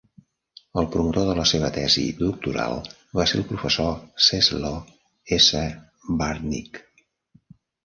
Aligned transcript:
El 0.81 0.87
promotor 0.93 1.27
de 1.27 1.35
la 1.39 1.43
seva 1.49 1.69
tesi 1.75 2.05
doctoral 2.21 2.79
va 3.21 3.27
ser 3.33 3.37
el 3.41 3.45
professor 3.51 3.93
Czeslaw 4.29 4.81
S. 5.39 5.65
Bartnik. 6.25 6.85